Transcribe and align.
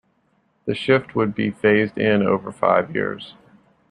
The 0.65 0.73
shift 0.73 1.13
would 1.15 1.35
be 1.35 1.51
phased 1.51 1.95
in 1.95 2.23
over 2.23 2.51
five 2.51 2.95
years. 2.95 3.35